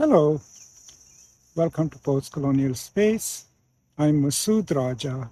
Hello, 0.00 0.40
welcome 1.54 1.90
to 1.90 1.98
Post 1.98 2.32
Colonial 2.32 2.74
Space. 2.74 3.44
I'm 3.98 4.22
Masood 4.22 4.74
Raja, 4.74 5.30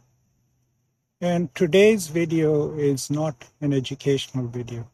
and 1.23 1.55
today's 1.55 2.09
video 2.09 2.75
is 2.75 3.11
not 3.11 3.47
an 3.63 3.73
educational 3.73 4.47
video. 4.47 4.87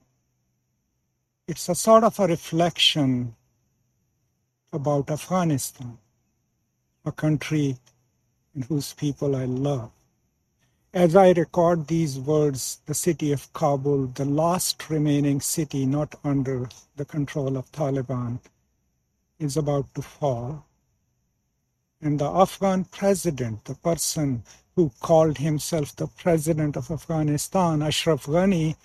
It's 1.49 1.69
a 1.69 1.75
sort 1.75 2.05
of 2.05 2.21
a 2.21 2.29
reflection 2.29 3.35
about 4.73 5.11
Afghanistan, 5.11 5.99
a 7.05 7.11
country 7.11 7.77
whose 8.69 8.93
people 8.93 9.35
I 9.35 9.47
love. 9.47 9.91
As 10.93 11.17
I 11.17 11.33
record 11.33 11.89
these 11.89 12.17
words, 12.17 12.79
the 12.87 12.95
city 12.95 13.33
of 13.33 13.53
Kabul, 13.53 14.07
the 14.07 14.25
last 14.25 14.89
remaining 14.89 15.41
city 15.41 15.85
not 15.85 16.15
under 16.23 16.69
the 16.95 17.05
control 17.05 17.57
of 17.57 17.73
Taliban, 17.73 18.39
is 19.39 19.57
about 19.57 19.93
to 19.95 20.03
fall. 20.03 20.67
And 22.01 22.19
the 22.19 22.29
Afghan 22.29 22.85
president, 22.85 23.65
the 23.65 23.75
person 23.75 24.43
who 24.77 24.91
called 25.01 25.39
himself 25.39 25.95
the 25.97 26.07
president 26.07 26.77
of 26.77 26.91
Afghanistan, 26.91 27.83
Ashraf 27.83 28.27
Ghani, 28.27 28.77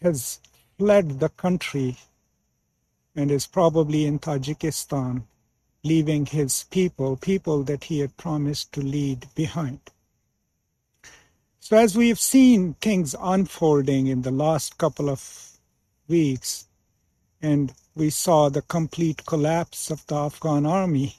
has 0.00 0.40
fled 0.78 1.20
the 1.20 1.28
country 1.28 1.96
and 3.14 3.30
is 3.30 3.46
probably 3.46 4.06
in 4.06 4.18
Tajikistan, 4.18 5.24
leaving 5.84 6.26
his 6.26 6.64
people, 6.70 7.16
people 7.16 7.62
that 7.64 7.84
he 7.84 7.98
had 7.98 8.16
promised 8.16 8.72
to 8.72 8.80
lead 8.80 9.26
behind. 9.34 9.80
So, 11.60 11.76
as 11.76 11.96
we 11.96 12.08
have 12.08 12.18
seen 12.18 12.74
things 12.74 13.14
unfolding 13.20 14.06
in 14.06 14.22
the 14.22 14.30
last 14.30 14.78
couple 14.78 15.08
of 15.10 15.58
weeks, 16.08 16.66
and 17.40 17.72
we 17.94 18.10
saw 18.10 18.48
the 18.48 18.62
complete 18.62 19.24
collapse 19.26 19.90
of 19.90 20.06
the 20.06 20.14
Afghan 20.16 20.66
army, 20.66 21.16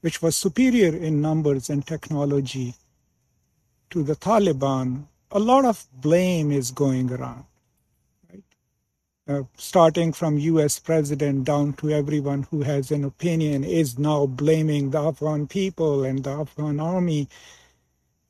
which 0.00 0.22
was 0.22 0.36
superior 0.36 0.96
in 0.96 1.20
numbers 1.20 1.70
and 1.70 1.86
technology 1.86 2.74
to 3.90 4.04
the 4.04 4.14
Taliban, 4.14 5.06
a 5.32 5.38
lot 5.38 5.64
of 5.64 5.86
blame 5.92 6.52
is 6.52 6.70
going 6.70 7.12
around. 7.12 7.44
Right? 8.32 8.44
Uh, 9.28 9.42
starting 9.56 10.12
from 10.12 10.38
US 10.38 10.78
president 10.78 11.44
down 11.44 11.72
to 11.74 11.90
everyone 11.90 12.44
who 12.50 12.62
has 12.62 12.90
an 12.90 13.04
opinion 13.04 13.64
is 13.64 13.98
now 13.98 14.26
blaming 14.26 14.90
the 14.90 14.98
Afghan 15.00 15.48
people 15.48 16.04
and 16.04 16.22
the 16.22 16.30
Afghan 16.30 16.78
army 16.80 17.28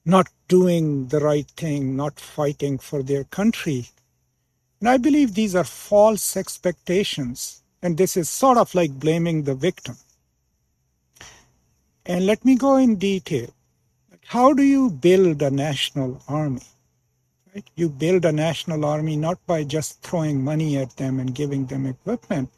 not 0.05 0.29
doing 0.49 1.09
the 1.09 1.21
right 1.21 1.49
thing, 1.57 1.95
not 1.95 2.19
fighting 2.19 2.79
for 2.79 3.03
their 3.03 3.25
country. 3.25 3.89
And 4.81 4.89
I 4.89 4.97
believe 4.97 5.35
these 5.35 5.55
are 5.55 5.65
false 5.65 6.37
expectations. 6.37 7.63
And 7.83 7.97
this 7.97 8.17
is 8.17 8.29
sort 8.29 8.59
of 8.59 8.75
like 8.75 8.99
blaming 8.99 9.43
the 9.43 9.55
victim. 9.55 9.97
And 12.07 12.27
let 12.27 12.45
me 12.45 12.57
go 12.57 12.77
in 12.77 12.97
detail. 12.97 13.51
How 14.27 14.53
do 14.53 14.63
you 14.63 14.91
build 14.91 15.43
a 15.43 15.51
national 15.51 16.23
army? 16.29 16.63
Right? 17.55 17.65
You 17.75 17.89
build 17.89 18.25
a 18.25 18.33
national 18.33 18.85
army 18.85 19.17
not 19.17 19.45
by 19.47 19.65
just 19.65 20.03
throwing 20.03 20.45
money 20.45 20.77
at 20.77 20.97
them 20.97 21.19
and 21.21 21.35
giving 21.35 21.67
them 21.67 21.87
equipment. 21.87 22.51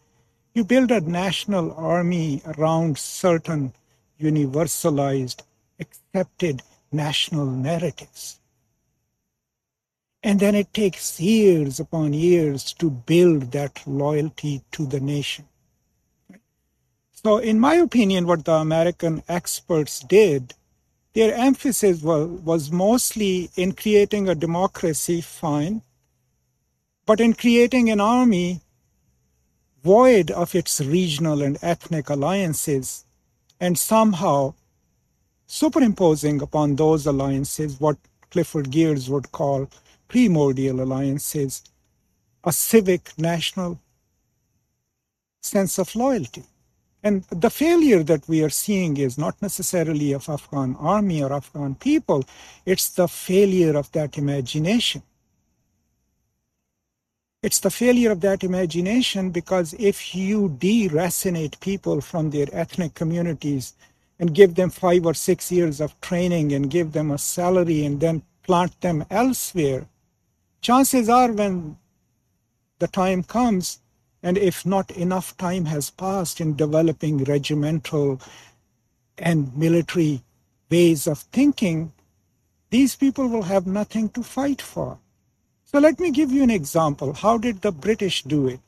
You 0.54 0.64
build 0.64 0.90
a 0.90 1.00
national 1.00 1.72
army 1.72 2.42
around 2.46 2.98
certain 2.98 3.72
universalized, 4.20 5.42
accepted 5.80 6.62
national 6.92 7.46
narratives. 7.46 8.38
And 10.22 10.38
then 10.38 10.54
it 10.54 10.72
takes 10.72 11.20
years 11.20 11.80
upon 11.80 12.12
years 12.12 12.72
to 12.74 12.90
build 12.90 13.52
that 13.52 13.82
loyalty 13.86 14.62
to 14.72 14.86
the 14.86 15.00
nation. 15.00 15.46
So, 17.12 17.38
in 17.38 17.60
my 17.60 17.74
opinion, 17.74 18.27
what 18.27 18.44
the 18.44 18.55
American 18.55 19.22
experts 19.28 20.00
did, 20.00 20.55
their 21.14 21.34
emphasis 21.34 22.02
was, 22.02 22.28
was 22.28 22.70
mostly 22.70 23.50
in 23.56 23.72
creating 23.72 24.28
a 24.28 24.34
democracy, 24.34 25.20
fine, 25.20 25.82
but 27.06 27.20
in 27.20 27.34
creating 27.34 27.90
an 27.90 28.00
army 28.00 28.61
void 29.82 30.30
of 30.30 30.55
its 30.55 30.80
regional 30.80 31.42
and 31.42 31.58
ethnic 31.62 32.08
alliances 32.08 33.05
and 33.61 33.77
somehow 33.77 34.55
superimposing 35.46 36.40
upon 36.40 36.77
those 36.77 37.06
alliances 37.06 37.80
what 37.80 37.98
Clifford 38.30 38.70
Geertz 38.70 39.08
would 39.08 39.30
call 39.32 39.68
primordial 40.12 40.83
alliances, 40.83 41.62
a 42.45 42.52
civic 42.52 43.12
national 43.17 43.80
sense 45.40 45.78
of 45.78 45.96
loyalty. 45.96 46.45
And 47.02 47.24
the 47.30 47.48
failure 47.48 48.02
that 48.02 48.28
we 48.28 48.45
are 48.45 48.50
seeing 48.50 48.98
is 48.98 49.17
not 49.17 49.40
necessarily 49.40 50.12
of 50.12 50.28
Afghan 50.28 50.77
army 50.78 51.23
or 51.23 51.33
Afghan 51.33 51.74
people, 51.77 52.24
it's 52.67 52.90
the 52.90 53.08
failure 53.08 53.74
of 53.74 53.90
that 53.92 54.18
imagination. 54.18 55.02
It's 57.42 57.61
the 57.61 57.70
failure 57.70 58.12
of 58.12 58.20
that 58.20 58.44
imagination 58.44 59.30
because 59.30 59.74
if 59.79 60.14
you 60.14 60.50
deracinate 60.61 61.58
people 61.61 62.02
from 62.02 62.30
their 62.30 62.48
ethnic 62.52 62.94
communities 62.94 63.73
and 64.20 64.34
give 64.34 64.55
them 64.56 64.68
five 64.68 65.06
or 65.06 65.14
six 65.14 65.50
years 65.50 65.80
of 65.80 65.98
training 66.02 66.52
and 66.52 66.70
give 66.70 66.92
them 66.92 67.11
a 67.11 67.18
salary 67.18 67.84
and 67.86 67.98
then 67.98 68.23
plant 68.42 68.79
them 68.83 69.05
elsewhere, 69.11 69.86
chances 70.62 71.08
are 71.08 71.33
when 71.33 71.77
the 72.78 72.89
time 72.89 73.23
comes, 73.23 73.80
and 74.23 74.39
if 74.39 74.64
not 74.64 74.90
enough 74.92 75.36
time 75.36 75.67
has 75.67 75.90
passed 75.90 76.40
in 76.40 76.56
developing 76.56 77.24
regimental 77.24 78.20
and 79.18 79.55
military 79.56 80.23
ways 80.70 81.06
of 81.06 81.18
thinking, 81.18 81.92
these 82.70 82.96
people 82.96 83.28
will 83.28 83.42
have 83.42 83.67
nothing 83.67 84.08
to 84.11 84.23
fight 84.23 84.62
for. 84.62 84.98
So 85.64 85.78
let 85.78 85.98
me 85.98 86.11
give 86.11 86.30
you 86.30 86.42
an 86.42 86.50
example. 86.50 87.12
How 87.12 87.36
did 87.39 87.61
the 87.61 87.73
British 87.73 88.23
do 88.23 88.46
it 88.46 88.61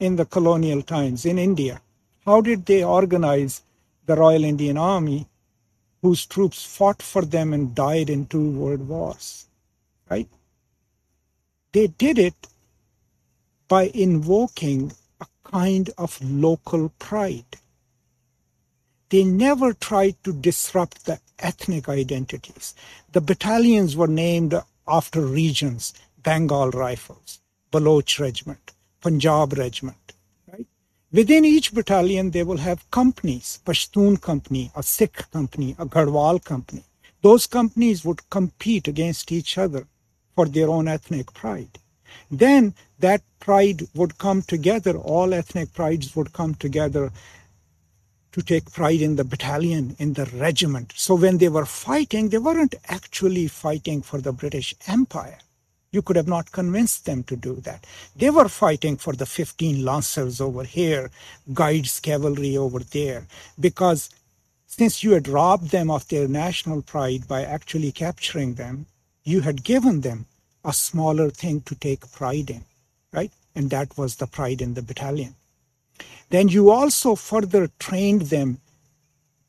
in 0.00 0.16
the 0.16 0.24
colonial 0.24 0.82
times 0.82 1.26
in 1.26 1.38
India? 1.38 1.80
How 2.24 2.40
did 2.40 2.66
they 2.66 2.82
organize 2.82 3.62
the 4.06 4.16
Royal 4.16 4.44
Indian 4.44 4.78
Army, 4.78 5.28
whose 6.02 6.24
troops 6.24 6.64
fought 6.64 7.02
for 7.02 7.22
them 7.22 7.52
and 7.52 7.74
died 7.74 8.10
in 8.10 8.26
two 8.26 8.50
world 8.50 8.88
wars? 8.88 9.46
Right? 10.10 10.28
They 11.72 11.88
did 11.88 12.18
it 12.18 12.48
by 13.68 13.88
invoking 13.88 14.92
a 15.20 15.26
kind 15.44 15.90
of 15.98 16.18
local 16.22 16.88
pride. 16.98 17.58
They 19.10 19.24
never 19.24 19.74
tried 19.74 20.22
to 20.24 20.32
disrupt 20.32 21.04
the 21.04 21.20
ethnic 21.38 21.88
identities. 21.88 22.74
The 23.12 23.20
battalions 23.20 23.96
were 23.96 24.06
named 24.06 24.54
after 24.86 25.20
regions 25.20 25.92
Bengal 26.22 26.70
Rifles, 26.70 27.40
Baloch 27.70 28.18
Regiment, 28.18 28.72
Punjab 29.00 29.52
Regiment. 29.52 30.14
Right? 30.50 30.66
Within 31.12 31.44
each 31.44 31.74
battalion, 31.74 32.30
they 32.30 32.44
will 32.44 32.56
have 32.58 32.90
companies 32.90 33.60
Pashtun 33.64 34.20
Company, 34.20 34.70
a 34.74 34.82
Sikh 34.82 35.30
company, 35.30 35.76
a 35.78 35.86
Garhwal 35.86 36.42
company. 36.42 36.84
Those 37.20 37.46
companies 37.46 38.04
would 38.04 38.28
compete 38.30 38.88
against 38.88 39.32
each 39.32 39.58
other 39.58 39.86
for 40.38 40.46
their 40.46 40.70
own 40.70 40.86
ethnic 40.86 41.34
pride. 41.34 41.80
Then 42.30 42.72
that 43.00 43.22
pride 43.40 43.80
would 43.92 44.18
come 44.18 44.42
together, 44.42 44.96
all 44.96 45.34
ethnic 45.34 45.74
prides 45.74 46.14
would 46.14 46.32
come 46.32 46.54
together 46.54 47.10
to 48.30 48.40
take 48.42 48.70
pride 48.70 49.00
in 49.00 49.16
the 49.16 49.24
battalion, 49.24 49.96
in 49.98 50.12
the 50.12 50.26
regiment. 50.26 50.92
So 50.94 51.16
when 51.16 51.38
they 51.38 51.48
were 51.48 51.66
fighting, 51.66 52.28
they 52.28 52.38
weren't 52.38 52.76
actually 52.86 53.48
fighting 53.48 54.00
for 54.00 54.20
the 54.20 54.32
British 54.32 54.76
Empire. 54.86 55.40
You 55.90 56.02
could 56.02 56.14
have 56.14 56.28
not 56.28 56.52
convinced 56.52 57.04
them 57.04 57.24
to 57.24 57.34
do 57.34 57.54
that. 57.68 57.84
They 58.14 58.30
were 58.30 58.48
fighting 58.48 58.96
for 58.96 59.14
the 59.14 59.26
15 59.26 59.84
Lancers 59.84 60.40
over 60.40 60.62
here, 60.62 61.10
Guides 61.52 61.98
cavalry 61.98 62.56
over 62.56 62.78
there, 62.78 63.26
because 63.58 64.08
since 64.68 65.02
you 65.02 65.10
had 65.14 65.26
robbed 65.26 65.70
them 65.72 65.90
of 65.90 66.06
their 66.06 66.28
national 66.28 66.82
pride 66.82 67.26
by 67.26 67.42
actually 67.42 67.90
capturing 67.90 68.54
them, 68.54 68.86
you 69.28 69.42
had 69.42 69.62
given 69.62 70.00
them 70.00 70.26
a 70.64 70.72
smaller 70.72 71.28
thing 71.30 71.60
to 71.60 71.74
take 71.74 72.10
pride 72.12 72.50
in, 72.50 72.62
right? 73.12 73.32
And 73.54 73.68
that 73.70 73.96
was 73.98 74.16
the 74.16 74.26
pride 74.26 74.62
in 74.62 74.74
the 74.74 74.82
battalion. 74.82 75.34
Then 76.30 76.48
you 76.48 76.70
also 76.70 77.14
further 77.14 77.68
trained 77.78 78.22
them, 78.22 78.58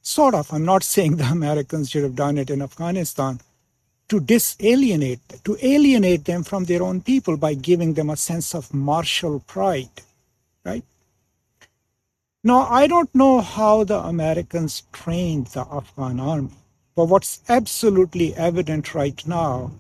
sort 0.01 0.35
of, 0.35 0.51
I'm 0.53 0.65
not 0.65 0.83
saying 0.83 1.15
the 1.15 1.25
Americans 1.39 1.89
should 1.89 2.03
have 2.03 2.15
done 2.15 2.37
it 2.37 2.49
in 2.49 2.61
Afghanistan, 2.61 3.39
to 4.09 4.19
disalienate, 4.19 5.43
to 5.45 5.57
alienate 5.61 6.25
them 6.25 6.43
from 6.43 6.65
their 6.65 6.83
own 6.83 7.01
people 7.01 7.37
by 7.37 7.53
giving 7.53 7.93
them 7.93 8.09
a 8.09 8.17
sense 8.17 8.55
of 8.55 8.73
martial 8.73 9.39
pride, 9.41 10.01
right? 10.65 10.83
Now, 12.43 12.61
I 12.69 12.87
don't 12.87 13.13
know 13.13 13.41
how 13.41 13.83
the 13.83 13.99
Americans 13.99 14.83
trained 14.91 15.47
the 15.47 15.65
Afghan 15.71 16.19
army, 16.19 16.57
but 16.99 17.05
what's 17.05 17.39
absolutely 17.47 18.35
evident 18.35 18.93
right 18.93 19.25
now 19.25 19.71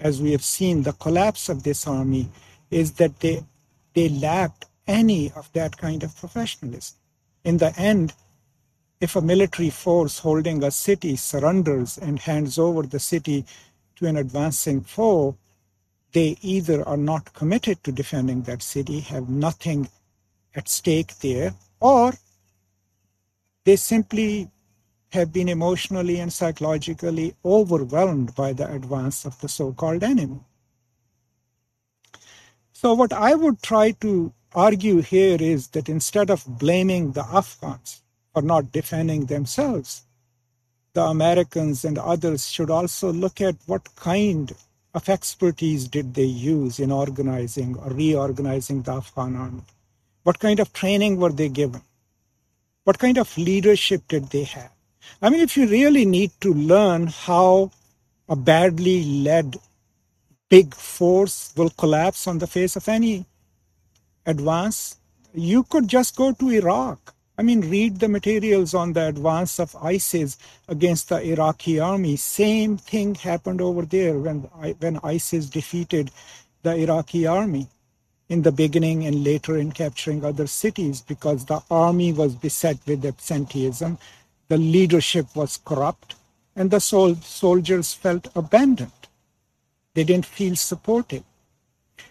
as 0.00 0.20
we 0.20 0.32
have 0.32 0.42
seen 0.42 0.82
the 0.82 0.94
collapse 0.94 1.48
of 1.48 1.62
this 1.62 1.86
army, 1.86 2.28
is 2.72 2.94
that 2.94 3.20
they, 3.20 3.44
they 3.94 4.08
lacked 4.08 4.64
any 4.88 5.30
of 5.36 5.48
that 5.52 5.76
kind 5.76 6.02
of 6.02 6.16
professionalism. 6.16 6.96
In 7.44 7.58
the 7.58 7.72
end, 7.78 8.14
if 9.00 9.14
a 9.14 9.20
military 9.20 9.70
force 9.70 10.18
holding 10.18 10.64
a 10.64 10.72
city 10.72 11.14
surrenders 11.14 11.98
and 11.98 12.18
hands 12.18 12.58
over 12.58 12.82
the 12.82 12.98
city 12.98 13.44
to 13.94 14.06
an 14.06 14.16
advancing 14.16 14.80
foe, 14.80 15.36
they 16.14 16.36
either 16.42 16.82
are 16.88 16.96
not 16.96 17.32
committed 17.32 17.84
to 17.84 17.92
defending 17.92 18.42
that 18.42 18.60
city, 18.60 18.98
have 18.98 19.28
nothing 19.28 19.88
at 20.56 20.68
stake 20.68 21.16
there, 21.18 21.54
or 21.78 22.12
they 23.62 23.76
simply 23.76 24.50
have 25.10 25.32
been 25.32 25.48
emotionally 25.48 26.18
and 26.18 26.32
psychologically 26.32 27.34
overwhelmed 27.44 28.34
by 28.34 28.52
the 28.52 28.70
advance 28.72 29.24
of 29.24 29.40
the 29.40 29.48
so 29.48 29.72
called 29.72 30.02
enemy. 30.02 30.40
So, 32.72 32.94
what 32.94 33.12
I 33.12 33.34
would 33.34 33.62
try 33.62 33.92
to 34.02 34.32
argue 34.54 35.00
here 35.00 35.38
is 35.40 35.68
that 35.68 35.88
instead 35.88 36.30
of 36.30 36.44
blaming 36.46 37.12
the 37.12 37.24
Afghans 37.24 38.02
for 38.32 38.42
not 38.42 38.72
defending 38.72 39.26
themselves, 39.26 40.02
the 40.92 41.02
Americans 41.02 41.84
and 41.84 41.98
others 41.98 42.48
should 42.50 42.70
also 42.70 43.12
look 43.12 43.40
at 43.40 43.56
what 43.66 43.94
kind 43.96 44.54
of 44.94 45.08
expertise 45.08 45.88
did 45.88 46.14
they 46.14 46.24
use 46.24 46.78
in 46.78 46.90
organizing 46.90 47.76
or 47.78 47.90
reorganizing 47.92 48.82
the 48.82 48.92
Afghan 48.92 49.36
army? 49.36 49.62
What 50.22 50.38
kind 50.38 50.58
of 50.58 50.72
training 50.72 51.18
were 51.18 51.32
they 51.32 51.48
given? 51.48 51.82
What 52.84 52.98
kind 52.98 53.18
of 53.18 53.36
leadership 53.36 54.08
did 54.08 54.30
they 54.30 54.44
have? 54.44 54.75
I 55.22 55.30
mean, 55.30 55.40
if 55.40 55.56
you 55.56 55.66
really 55.66 56.04
need 56.04 56.32
to 56.42 56.52
learn 56.52 57.06
how 57.06 57.70
a 58.28 58.36
badly 58.36 59.02
led 59.04 59.56
big 60.50 60.74
force 60.74 61.52
will 61.56 61.70
collapse 61.70 62.26
on 62.26 62.38
the 62.38 62.46
face 62.46 62.76
of 62.76 62.88
any 62.88 63.24
advance, 64.26 64.96
you 65.32 65.62
could 65.64 65.88
just 65.88 66.16
go 66.16 66.32
to 66.32 66.50
Iraq. 66.50 67.14
I 67.38 67.42
mean, 67.42 67.62
read 67.62 67.98
the 67.98 68.08
materials 68.08 68.74
on 68.74 68.92
the 68.92 69.08
advance 69.08 69.58
of 69.58 69.76
ISIS 69.76 70.36
against 70.68 71.08
the 71.08 71.20
Iraqi 71.20 71.80
army. 71.80 72.16
Same 72.16 72.76
thing 72.76 73.14
happened 73.14 73.60
over 73.60 73.82
there 73.82 74.18
when, 74.18 74.40
when 74.80 75.00
ISIS 75.02 75.46
defeated 75.46 76.10
the 76.62 76.74
Iraqi 76.76 77.26
army 77.26 77.68
in 78.28 78.42
the 78.42 78.52
beginning 78.52 79.06
and 79.06 79.22
later 79.24 79.56
in 79.56 79.72
capturing 79.72 80.24
other 80.24 80.46
cities 80.46 81.00
because 81.00 81.44
the 81.44 81.60
army 81.70 82.12
was 82.12 82.34
beset 82.34 82.78
with 82.86 83.04
absenteeism 83.04 83.98
the 84.48 84.58
leadership 84.58 85.26
was 85.34 85.58
corrupt, 85.64 86.14
and 86.54 86.70
the 86.70 86.80
sol- 86.80 87.16
soldiers 87.16 87.92
felt 87.92 88.28
abandoned. 88.34 88.92
They 89.94 90.04
didn't 90.04 90.26
feel 90.26 90.56
supported. 90.56 91.24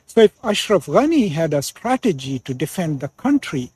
So, 0.05 0.21
if 0.21 0.33
Ashraf 0.43 0.85
Ghani 0.85 1.31
had 1.31 1.53
a 1.53 1.61
strategy 1.61 2.39
to 2.39 2.53
defend 2.53 2.99
the 2.99 3.09
country 3.09 3.71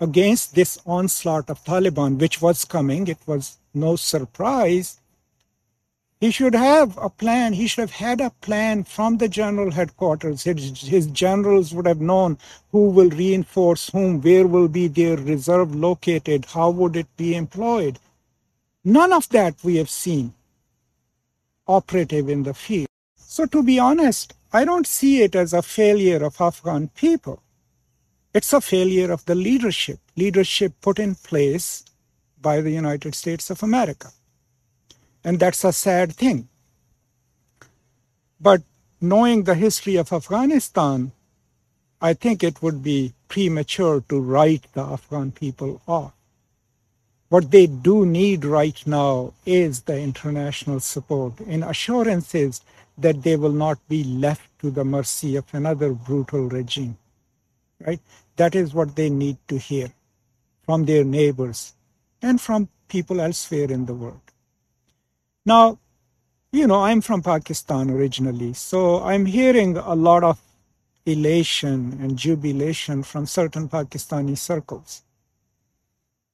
against 0.00 0.54
this 0.54 0.78
onslaught 0.86 1.48
of 1.48 1.64
Taliban, 1.64 2.18
which 2.18 2.42
was 2.42 2.64
coming, 2.64 3.08
it 3.08 3.18
was 3.26 3.56
no 3.72 3.96
surprise. 3.96 5.00
He 6.18 6.30
should 6.30 6.54
have 6.54 6.96
a 6.96 7.10
plan. 7.10 7.52
He 7.52 7.66
should 7.66 7.82
have 7.82 7.90
had 7.90 8.20
a 8.20 8.30
plan 8.30 8.84
from 8.84 9.18
the 9.18 9.28
general 9.28 9.70
headquarters. 9.70 10.44
His, 10.44 10.80
his 10.80 11.06
generals 11.08 11.74
would 11.74 11.86
have 11.86 12.00
known 12.00 12.38
who 12.72 12.88
will 12.88 13.10
reinforce 13.10 13.90
whom, 13.90 14.22
where 14.22 14.46
will 14.46 14.68
be 14.68 14.88
their 14.88 15.16
reserve 15.16 15.74
located, 15.74 16.46
how 16.46 16.70
would 16.70 16.96
it 16.96 17.08
be 17.16 17.34
employed. 17.34 17.98
None 18.82 19.12
of 19.12 19.28
that 19.30 19.62
we 19.62 19.76
have 19.76 19.90
seen 19.90 20.32
operative 21.68 22.28
in 22.28 22.44
the 22.44 22.54
field. 22.54 22.88
So, 23.16 23.44
to 23.46 23.62
be 23.62 23.78
honest, 23.78 24.32
I 24.52 24.64
don't 24.64 24.86
see 24.86 25.22
it 25.22 25.34
as 25.34 25.52
a 25.52 25.60
failure 25.60 26.24
of 26.24 26.40
Afghan 26.40 26.88
people. 26.88 27.42
It's 28.32 28.52
a 28.52 28.60
failure 28.60 29.12
of 29.12 29.24
the 29.26 29.34
leadership, 29.34 29.98
leadership 30.16 30.72
put 30.80 30.98
in 30.98 31.14
place 31.16 31.84
by 32.40 32.60
the 32.60 32.70
United 32.70 33.14
States 33.14 33.50
of 33.50 33.62
America. 33.62 34.12
And 35.26 35.40
that's 35.40 35.64
a 35.64 35.72
sad 35.72 36.12
thing. 36.12 36.48
But 38.40 38.62
knowing 39.00 39.42
the 39.42 39.56
history 39.56 39.96
of 39.96 40.12
Afghanistan, 40.12 41.10
I 42.00 42.14
think 42.14 42.44
it 42.44 42.62
would 42.62 42.80
be 42.84 43.12
premature 43.26 44.02
to 44.08 44.20
write 44.20 44.72
the 44.72 44.82
Afghan 44.82 45.32
people 45.32 45.82
off. 45.88 46.12
What 47.28 47.50
they 47.50 47.66
do 47.66 48.06
need 48.06 48.44
right 48.44 48.80
now 48.86 49.32
is 49.44 49.82
the 49.82 49.98
international 49.98 50.78
support 50.78 51.40
and 51.40 51.64
assurances 51.64 52.60
that 52.96 53.24
they 53.24 53.34
will 53.34 53.58
not 53.66 53.80
be 53.88 54.04
left 54.04 54.48
to 54.60 54.70
the 54.70 54.84
mercy 54.84 55.34
of 55.34 55.52
another 55.52 55.92
brutal 55.92 56.48
regime. 56.48 56.98
Right? 57.84 58.00
That 58.36 58.54
is 58.54 58.72
what 58.72 58.94
they 58.94 59.10
need 59.10 59.38
to 59.48 59.58
hear 59.58 59.92
from 60.62 60.84
their 60.84 61.02
neighbors 61.02 61.74
and 62.22 62.40
from 62.40 62.68
people 62.86 63.20
elsewhere 63.20 63.72
in 63.72 63.86
the 63.86 63.94
world. 63.94 64.25
Now, 65.46 65.78
you 66.50 66.66
know, 66.66 66.82
I'm 66.82 67.00
from 67.00 67.22
Pakistan 67.22 67.88
originally, 67.88 68.52
so 68.52 69.00
I'm 69.04 69.26
hearing 69.26 69.76
a 69.76 69.94
lot 69.94 70.24
of 70.24 70.40
elation 71.06 71.98
and 72.02 72.18
jubilation 72.18 73.04
from 73.04 73.26
certain 73.26 73.68
Pakistani 73.68 74.36
circles. 74.36 75.04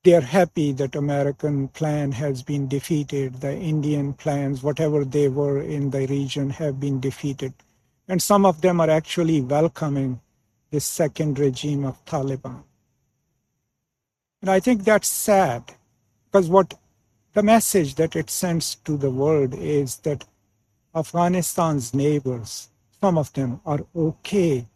They're 0.03 0.23
happy 0.23 0.73
that 0.73 0.97
American 0.97 1.69
plan 1.69 2.13
has 2.13 2.43
been 2.43 2.69
defeated. 2.69 3.43
The 3.43 3.55
Indian 3.55 4.15
plans, 4.15 4.63
whatever 4.63 5.05
they 5.05 5.29
were 5.29 5.61
in 5.61 5.91
the 5.91 6.07
region, 6.07 6.49
have 6.49 6.81
been 6.81 6.99
defeated. 6.99 7.53
And 8.09 8.21
some 8.21 8.47
of 8.47 8.63
them 8.63 8.81
are 8.81 8.91
actually 8.91 9.43
welcoming 9.43 10.21
this 10.71 10.87
second 10.87 11.39
regime 11.39 11.85
of 11.85 12.03
Taliban. 12.07 12.63
And 14.41 14.51
I 14.51 14.59
think 14.59 14.85
that's 14.85 15.07
sad 15.07 15.75
because 16.25 16.49
what 16.49 16.75
the 17.35 17.43
message 17.43 17.95
that 17.95 18.15
it 18.15 18.29
sends 18.29 18.75
to 18.75 18.97
the 18.97 19.11
world 19.11 19.55
is 19.55 19.97
that 19.99 20.25
Afghanistan's 20.95 21.95
neighbors, 21.95 22.69
some 23.01 23.17
of 23.17 23.33
them, 23.33 23.61
are 23.65 23.81
okay 23.97 24.67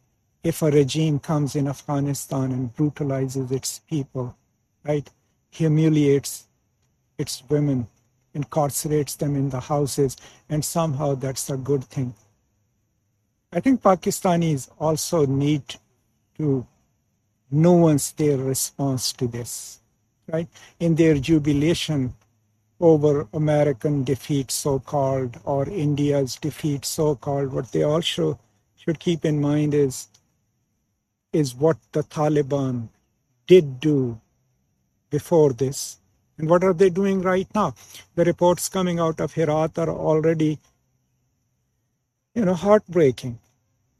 if 0.42 0.62
a 0.62 0.70
regime 0.70 1.18
comes 1.18 1.54
in 1.54 1.68
Afghanistan 1.68 2.52
and 2.52 2.74
brutalizes 2.74 3.50
its 3.50 3.80
people, 3.80 4.34
right? 4.84 5.10
Humiliates 5.50 6.46
its 7.18 7.42
women, 7.48 7.88
incarcerates 8.34 9.18
them 9.18 9.36
in 9.36 9.50
the 9.50 9.60
houses, 9.60 10.16
and 10.48 10.64
somehow 10.64 11.14
that's 11.14 11.50
a 11.50 11.56
good 11.56 11.84
thing. 11.84 12.14
I 13.52 13.60
think 13.60 13.82
Pakistanis 13.82 14.70
also 14.78 15.26
need 15.26 15.62
to 16.38 16.66
nuance 17.50 18.12
their 18.12 18.38
response 18.38 19.12
to 19.14 19.26
this, 19.26 19.80
right? 20.26 20.48
In 20.80 20.94
their 20.94 21.14
jubilation 21.14 22.14
over 22.80 23.26
American 23.32 24.04
defeat, 24.04 24.50
so 24.50 24.78
called, 24.78 25.38
or 25.44 25.68
India's 25.68 26.36
defeat, 26.36 26.84
so 26.84 27.14
called. 27.14 27.52
What 27.52 27.72
they 27.72 27.82
also 27.82 28.38
should 28.76 28.98
keep 28.98 29.24
in 29.24 29.40
mind 29.40 29.74
is, 29.74 30.08
is 31.32 31.54
what 31.54 31.78
the 31.92 32.02
Taliban 32.02 32.88
did 33.46 33.80
do 33.80 34.20
before 35.10 35.52
this, 35.52 35.98
and 36.38 36.50
what 36.50 36.62
are 36.62 36.74
they 36.74 36.90
doing 36.90 37.22
right 37.22 37.48
now? 37.54 37.74
The 38.14 38.24
reports 38.24 38.68
coming 38.68 38.98
out 38.98 39.20
of 39.20 39.32
Herat 39.32 39.78
are 39.78 39.88
already, 39.88 40.58
you 42.34 42.44
know, 42.44 42.54
heartbreaking 42.54 43.38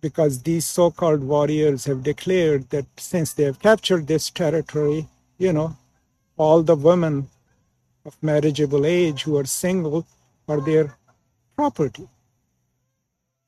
because 0.00 0.42
these 0.42 0.66
so 0.66 0.90
called 0.90 1.22
warriors 1.22 1.86
have 1.86 2.02
declared 2.02 2.68
that 2.70 2.86
since 2.98 3.32
they 3.32 3.44
have 3.44 3.58
captured 3.58 4.06
this 4.06 4.28
territory, 4.30 5.08
you 5.38 5.52
know, 5.52 5.76
all 6.36 6.62
the 6.62 6.76
women 6.76 7.28
of 8.06 8.16
marriageable 8.22 8.86
age 8.86 9.24
who 9.24 9.36
are 9.36 9.44
single 9.44 10.06
are 10.48 10.60
their 10.60 10.96
property. 11.56 12.08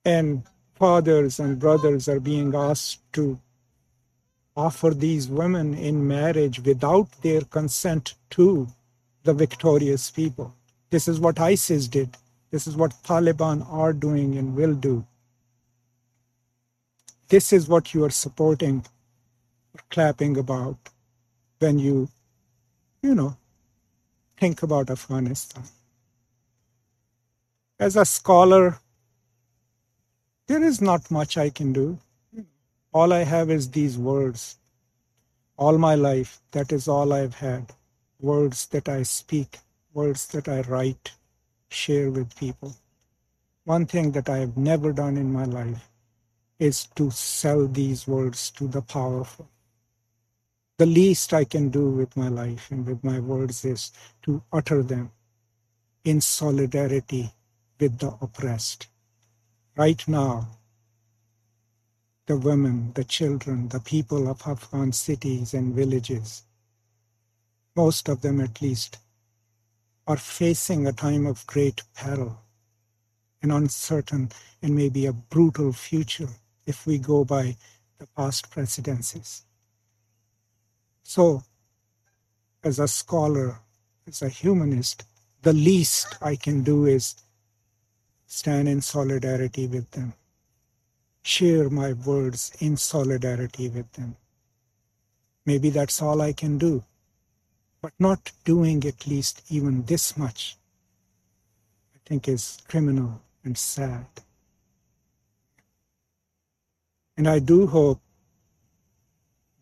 And 0.04 0.42
fathers 0.74 1.38
and 1.38 1.58
brothers 1.58 2.08
are 2.08 2.20
being 2.20 2.54
asked 2.54 3.00
to 3.12 3.38
offer 4.56 4.90
these 4.90 5.28
women 5.28 5.74
in 5.74 6.06
marriage 6.06 6.60
without 6.60 7.08
their 7.22 7.42
consent 7.42 8.14
to 8.30 8.66
the 9.22 9.32
victorious 9.32 10.10
people. 10.10 10.54
This 10.90 11.06
is 11.06 11.20
what 11.20 11.38
ISIS 11.38 11.86
did. 11.86 12.16
This 12.50 12.66
is 12.66 12.76
what 12.76 13.02
Taliban 13.04 13.64
are 13.70 13.92
doing 13.92 14.36
and 14.36 14.56
will 14.56 14.74
do. 14.74 15.06
This 17.28 17.52
is 17.52 17.68
what 17.68 17.94
you 17.94 18.04
are 18.04 18.10
supporting 18.10 18.84
or 19.74 19.80
clapping 19.90 20.36
about 20.38 20.78
when 21.58 21.78
you, 21.78 22.08
you 23.02 23.14
know, 23.14 23.36
think 24.40 24.62
about 24.62 24.90
Afghanistan. 24.90 25.64
As 27.80 27.96
a 27.96 28.04
scholar, 28.04 28.78
there 30.46 30.62
is 30.62 30.80
not 30.80 31.10
much 31.10 31.36
I 31.36 31.50
can 31.50 31.72
do. 31.72 31.98
All 32.92 33.12
I 33.12 33.24
have 33.24 33.50
is 33.50 33.70
these 33.70 33.98
words. 33.98 34.56
All 35.56 35.76
my 35.78 35.94
life, 35.94 36.40
that 36.52 36.72
is 36.72 36.88
all 36.88 37.12
I've 37.12 37.34
had. 37.34 37.66
Words 38.20 38.66
that 38.68 38.88
I 38.88 39.02
speak, 39.02 39.58
words 39.92 40.26
that 40.28 40.48
I 40.48 40.60
write, 40.62 41.12
share 41.68 42.10
with 42.10 42.36
people. 42.36 42.74
One 43.64 43.86
thing 43.86 44.12
that 44.12 44.28
I 44.28 44.38
have 44.38 44.56
never 44.56 44.92
done 44.92 45.16
in 45.16 45.32
my 45.32 45.44
life 45.44 45.90
is 46.58 46.86
to 46.96 47.10
sell 47.10 47.66
these 47.68 48.06
words 48.08 48.50
to 48.52 48.66
the 48.66 48.82
powerful. 48.82 49.48
The 50.78 50.86
least 50.86 51.34
I 51.34 51.44
can 51.44 51.70
do 51.70 51.90
with 51.90 52.16
my 52.16 52.28
life 52.28 52.70
and 52.70 52.86
with 52.86 53.02
my 53.02 53.18
words 53.18 53.64
is 53.64 53.90
to 54.22 54.44
utter 54.52 54.84
them 54.84 55.10
in 56.04 56.20
solidarity 56.20 57.32
with 57.80 57.98
the 57.98 58.16
oppressed. 58.20 58.86
Right 59.76 60.06
now, 60.06 60.48
the 62.26 62.38
women, 62.38 62.92
the 62.94 63.02
children, 63.02 63.68
the 63.70 63.80
people 63.80 64.28
of 64.28 64.46
Afghan 64.46 64.92
cities 64.92 65.52
and 65.52 65.74
villages, 65.74 66.44
most 67.74 68.08
of 68.08 68.22
them 68.22 68.40
at 68.40 68.62
least, 68.62 68.98
are 70.06 70.16
facing 70.16 70.86
a 70.86 70.92
time 70.92 71.26
of 71.26 71.44
great 71.48 71.82
peril, 71.96 72.40
an 73.42 73.50
uncertain 73.50 74.30
and 74.62 74.76
maybe 74.76 75.06
a 75.06 75.12
brutal 75.12 75.72
future 75.72 76.30
if 76.66 76.86
we 76.86 76.98
go 76.98 77.24
by 77.24 77.56
the 77.98 78.06
past 78.16 78.48
precedences. 78.50 79.44
So, 81.08 81.42
as 82.62 82.78
a 82.78 82.86
scholar, 82.86 83.60
as 84.06 84.20
a 84.20 84.28
humanist, 84.28 85.04
the 85.40 85.54
least 85.54 86.18
I 86.20 86.36
can 86.36 86.62
do 86.62 86.84
is 86.84 87.14
stand 88.26 88.68
in 88.68 88.82
solidarity 88.82 89.66
with 89.66 89.90
them, 89.92 90.12
share 91.22 91.70
my 91.70 91.94
words 91.94 92.52
in 92.60 92.76
solidarity 92.76 93.70
with 93.70 93.90
them. 93.92 94.16
Maybe 95.46 95.70
that's 95.70 96.02
all 96.02 96.20
I 96.20 96.34
can 96.34 96.58
do, 96.58 96.84
but 97.80 97.94
not 97.98 98.30
doing 98.44 98.84
at 98.84 99.06
least 99.06 99.40
even 99.48 99.84
this 99.84 100.14
much, 100.14 100.58
I 101.94 101.98
think 102.04 102.28
is 102.28 102.58
criminal 102.68 103.22
and 103.44 103.56
sad. 103.56 104.04
And 107.16 107.26
I 107.26 107.38
do 107.38 107.66
hope 107.66 108.02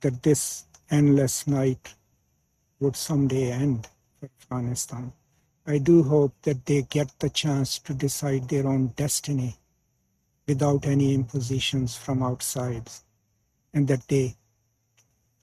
that 0.01 0.25
this 0.25 0.65
endless 0.91 1.47
night 1.47 1.95
would 2.81 2.97
someday 2.97 3.51
end 3.51 3.89
for 4.19 4.29
Afghanistan. 4.41 5.13
I 5.67 5.79
do 5.79 6.03
hope 6.03 6.35
that 6.43 6.65
they 6.67 6.83
get 6.83 7.19
the 7.19 7.31
chance 7.31 7.79
to 7.81 7.95
decide 7.95 8.49
their 8.49 8.67
own 8.67 8.89
destiny 8.97 9.57
without 10.47 10.87
any 10.87 11.13
impositions 11.13 11.97
from 11.97 12.23
outside, 12.23 12.89
and 13.75 13.89
that 13.89 14.07
they 14.07 14.37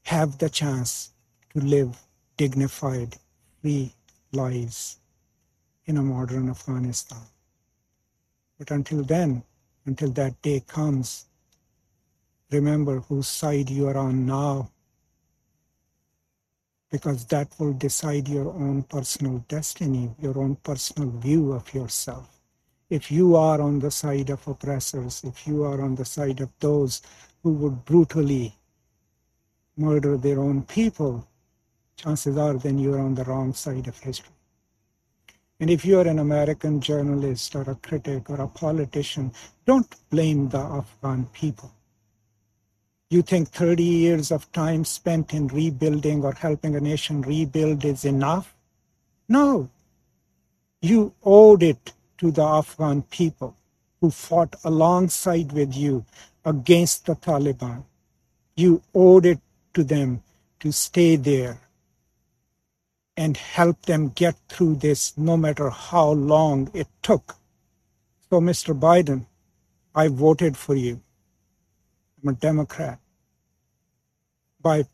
have 0.04 0.38
the 0.38 0.50
chance 0.50 1.12
to 1.54 1.60
live 1.60 1.98
dignified, 2.38 3.18
free 3.62 3.94
lives 4.32 5.00
in 5.86 5.98
a 5.98 6.02
modern 6.02 6.50
Afghanistan. 6.50 7.22
But 8.58 8.72
until 8.72 9.04
then, 9.04 9.44
until 9.86 10.12
that 10.12 10.42
day 10.42 10.62
comes, 10.66 11.26
remember 12.50 13.02
whose 13.02 13.28
side 13.28 13.70
you 13.70 13.88
are 13.88 13.98
on 13.98 14.26
now 14.26 14.70
because 16.94 17.26
that 17.26 17.48
will 17.58 17.74
decide 17.74 18.28
your 18.30 18.50
own 18.50 18.84
personal 18.84 19.40
destiny, 19.48 20.12
your 20.22 20.38
own 20.38 20.56
personal 20.58 21.10
view 21.10 21.52
of 21.52 21.74
yourself. 21.74 22.40
If 22.88 23.12
you 23.12 23.36
are 23.36 23.60
on 23.60 23.80
the 23.80 23.90
side 23.90 24.30
of 24.30 24.48
oppressors, 24.48 25.24
if 25.24 25.48
you 25.48 25.64
are 25.64 25.82
on 25.82 25.96
the 25.96 26.06
side 26.06 26.40
of 26.40 26.52
those 26.60 27.02
who 27.42 27.52
would 27.54 27.84
brutally 27.84 28.54
murder 29.76 30.18
their 30.18 30.40
own 30.40 30.62
people, 30.62 31.28
chances 31.96 32.38
are 32.38 32.54
then 32.54 32.78
you're 32.78 33.00
on 33.00 33.16
the 33.16 33.24
wrong 33.24 33.56
side 33.56 33.88
of 33.88 33.98
history. 33.98 34.36
And 35.60 35.72
if 35.72 35.84
you're 35.84 36.08
an 36.08 36.20
American 36.20 36.80
journalist 36.80 37.56
or 37.56 37.64
a 37.72 37.76
critic 37.88 38.30
or 38.30 38.40
a 38.40 38.48
politician, 38.48 39.32
don't 39.66 39.96
blame 40.12 40.48
the 40.50 40.60
Afghan 40.60 41.26
people. 41.34 41.72
You 43.10 43.22
think 43.22 43.50
30 43.50 43.84
years 43.84 44.32
of 44.32 44.52
time 44.52 44.86
spent 44.86 45.34
in 45.34 45.48
rebuilding 45.48 46.24
or 46.24 46.34
helping 46.34 46.76
a 46.76 46.80
nation 46.80 47.22
rebuild 47.22 47.86
is 47.86 48.06
enough? 48.06 48.56
No. 49.30 49.70
You 50.82 51.14
owed 51.24 51.64
it 51.64 51.94
to 52.18 52.32
the 52.32 52.44
Afghan 52.44 53.04
people 53.04 53.56
who 54.02 54.10
fought 54.10 54.56
alongside 54.64 55.52
with 55.52 55.76
you 55.76 56.06
against 56.44 57.06
the 57.06 57.16
Taliban. 57.16 57.84
You 58.56 58.82
owed 58.94 59.26
it 59.26 59.40
to 59.76 59.84
them 59.84 60.24
to 60.60 60.72
stay 60.72 61.16
there 61.16 61.60
and 63.16 63.38
help 63.38 63.82
them 63.84 64.10
get 64.10 64.36
through 64.50 64.76
this 64.76 65.18
no 65.18 65.38
matter 65.38 65.70
how 65.70 66.10
long 66.10 66.72
it 66.74 66.88
took. 67.02 67.36
So, 68.30 68.42
Mr. 68.42 68.78
Biden, 68.78 69.28
I 69.94 70.08
voted 70.08 70.58
for 70.58 70.76
you. 70.76 71.03
I'm 72.24 72.30
a 72.30 72.34
Democrat 72.34 73.00
by 74.62 74.86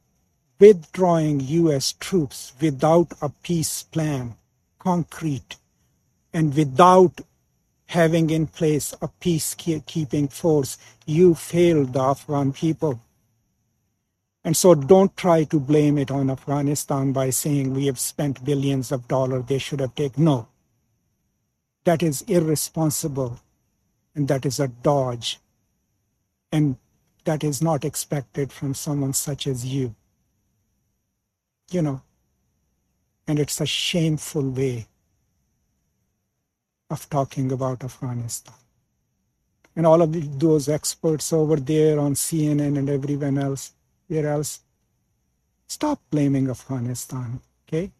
withdrawing 0.59 1.39
US 1.41 1.93
troops 1.93 2.53
without 2.59 3.13
a 3.21 3.29
peace 3.29 3.83
plan, 3.83 4.35
concrete, 4.79 5.57
and 6.33 6.55
without 6.55 7.21
having 7.85 8.31
in 8.31 8.47
place 8.47 8.93
a 9.01 9.07
peacekeeping 9.07 10.31
force, 10.31 10.77
you 11.05 11.35
failed 11.35 11.93
the 11.93 12.01
Afghan 12.01 12.51
people. 12.51 12.99
And 14.43 14.57
so 14.57 14.73
don't 14.73 15.15
try 15.15 15.43
to 15.45 15.59
blame 15.59 15.99
it 15.99 16.09
on 16.09 16.31
Afghanistan 16.31 17.11
by 17.11 17.29
saying 17.29 17.73
we 17.73 17.85
have 17.85 17.99
spent 17.99 18.43
billions 18.43 18.91
of 18.91 19.07
dollars, 19.07 19.45
they 19.45 19.59
should 19.59 19.81
have 19.81 19.93
taken. 19.93 20.23
No. 20.23 20.47
That 21.83 22.01
is 22.01 22.23
irresponsible 22.23 23.39
and 24.15 24.27
that 24.27 24.45
is 24.47 24.59
a 24.59 24.67
dodge. 24.67 25.39
And 26.51 26.77
that 27.29 27.43
is 27.43 27.61
not 27.61 27.85
expected 27.85 28.51
from 28.51 28.73
someone 28.73 29.13
such 29.13 29.45
as 29.45 29.63
you. 29.63 29.93
You 31.69 31.83
know, 31.83 32.01
and 33.27 33.37
it's 33.37 33.61
a 33.61 33.67
shameful 33.67 34.49
way 34.49 34.87
of 36.89 37.07
talking 37.11 37.51
about 37.51 37.83
Afghanistan. 37.83 38.55
And 39.75 39.85
all 39.85 40.01
of 40.01 40.39
those 40.39 40.67
experts 40.67 41.31
over 41.31 41.57
there 41.57 41.99
on 41.99 42.15
CNN 42.15 42.79
and 42.79 42.89
everyone 42.89 43.37
else, 43.37 43.73
where 44.07 44.25
else, 44.25 44.61
stop 45.67 46.01
blaming 46.09 46.49
Afghanistan, 46.49 47.39
okay? 47.67 47.91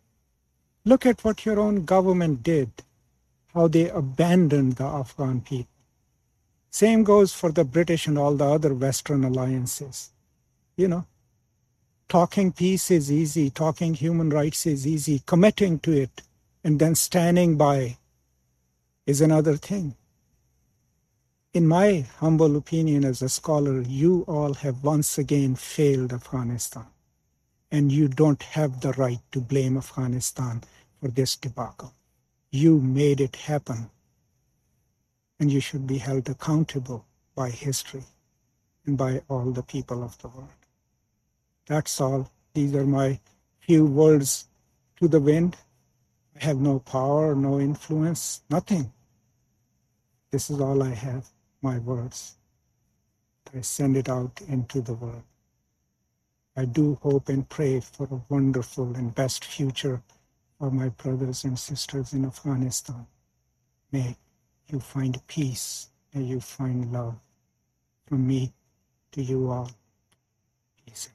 Look 0.86 1.06
at 1.06 1.24
what 1.24 1.46
your 1.46 1.60
own 1.60 1.86
government 1.86 2.42
did, 2.42 2.72
how 3.54 3.68
they 3.68 3.90
abandoned 3.90 4.78
the 4.78 4.86
Afghan 4.86 5.42
people. 5.42 5.69
Same 6.70 7.04
goes 7.04 7.34
for 7.34 7.52
the 7.52 7.64
British 7.64 8.08
and 8.08 8.18
all 8.18 8.36
the 8.36 8.46
other 8.46 8.74
Western 8.74 9.24
alliances. 9.24 10.12
You 10.76 10.88
know, 10.88 11.06
talking 12.08 12.52
peace 12.52 12.92
is 12.92 13.12
easy, 13.12 13.50
talking 13.50 13.94
human 13.94 14.30
rights 14.30 14.66
is 14.66 14.86
easy, 14.86 15.24
committing 15.26 15.80
to 15.80 15.92
it 15.92 16.22
and 16.64 16.80
then 16.80 16.96
standing 16.96 17.58
by 17.58 17.98
is 19.06 19.22
another 19.22 19.58
thing. 19.58 19.96
In 21.52 21.68
my 21.68 22.06
humble 22.20 22.56
opinion 22.56 23.04
as 23.04 23.24
a 23.24 23.30
scholar, 23.30 23.82
you 23.82 24.24
all 24.28 24.54
have 24.54 24.84
once 24.84 25.18
again 25.18 25.56
failed 25.56 26.14
Afghanistan. 26.14 26.86
And 27.72 27.92
you 27.92 28.08
don't 28.08 28.44
have 28.44 28.82
the 28.82 28.94
right 28.94 29.20
to 29.32 29.42
blame 29.42 29.78
Afghanistan 29.78 30.62
for 31.00 31.08
this 31.08 31.36
debacle. 31.36 31.94
You 32.52 32.80
made 32.80 33.20
it 33.22 33.36
happen 33.36 33.90
and 35.40 35.52
you 35.52 35.60
should 35.60 35.88
be 35.88 35.98
held 35.98 36.30
accountable 36.30 37.06
by 37.36 37.50
history 37.50 38.04
and 38.86 38.98
by 38.98 39.22
all 39.30 39.52
the 39.52 39.64
people 39.64 40.04
of 40.04 40.18
the 40.20 40.28
world. 40.28 40.50
That's 41.68 42.02
all. 42.02 42.32
These 42.54 42.76
are 42.76 42.86
my 42.86 43.20
few 43.60 43.86
words 43.86 44.48
to 44.98 45.08
the 45.08 45.20
wind. 45.20 45.56
I 46.36 46.46
have 46.46 46.58
no 46.58 46.80
power, 46.80 47.36
no 47.36 47.60
influence, 47.60 48.42
nothing. 48.50 48.92
This 50.32 50.50
is 50.50 50.60
all 50.60 50.84
I 50.84 50.94
have, 50.94 51.28
my 51.62 51.78
words. 51.80 52.36
I 53.56 53.62
send 53.62 53.98
it 53.98 54.10
out 54.10 54.42
into 54.48 54.82
the 54.82 54.94
world. 54.94 55.24
I 56.56 56.66
do 56.66 57.00
hope 57.02 57.30
and 57.30 57.48
pray 57.48 57.80
for 57.80 58.08
a 58.12 58.22
wonderful 58.28 58.96
and 58.96 59.16
best 59.16 59.46
future 59.46 60.02
for 60.58 60.70
my 60.70 60.90
brothers 60.90 61.46
and 61.46 61.58
sisters 61.58 62.14
in 62.14 62.26
Afghanistan. 62.26 63.08
May 63.92 64.18
you 64.72 64.80
find 64.80 65.20
peace 65.28 65.90
and 66.14 66.28
you 66.28 66.40
find 66.40 66.92
love 66.92 67.16
from 68.08 68.28
me 68.28 68.54
to 69.12 69.22
you 69.22 69.50
all. 69.50 69.70
Peace. 70.86 71.10